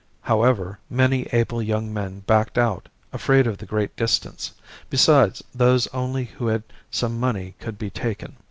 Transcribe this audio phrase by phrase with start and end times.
[0.23, 4.51] However, many able young men backed out, afraid of the great distance;
[4.89, 8.37] besides, those only who had some money could be taken.